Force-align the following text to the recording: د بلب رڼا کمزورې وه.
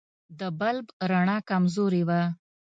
د 0.39 0.41
بلب 0.59 0.87
رڼا 1.09 1.37
کمزورې 1.49 2.01
وه. 2.07 2.21